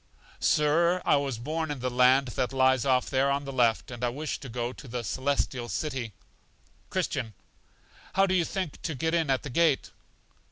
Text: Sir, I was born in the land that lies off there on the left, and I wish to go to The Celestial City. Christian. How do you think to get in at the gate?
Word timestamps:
Sir, 0.39 0.99
I 1.05 1.17
was 1.17 1.37
born 1.37 1.69
in 1.69 1.79
the 1.79 1.91
land 1.91 2.29
that 2.29 2.51
lies 2.51 2.85
off 2.85 3.07
there 3.07 3.29
on 3.29 3.45
the 3.45 3.53
left, 3.53 3.91
and 3.91 4.03
I 4.03 4.09
wish 4.09 4.39
to 4.39 4.49
go 4.49 4.73
to 4.73 4.87
The 4.87 5.03
Celestial 5.03 5.69
City. 5.69 6.11
Christian. 6.89 7.35
How 8.13 8.25
do 8.25 8.33
you 8.33 8.43
think 8.43 8.81
to 8.81 8.95
get 8.95 9.13
in 9.13 9.29
at 9.29 9.43
the 9.43 9.51
gate? 9.51 9.91